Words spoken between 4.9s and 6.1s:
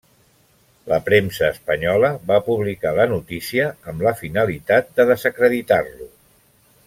de desacreditar-lo.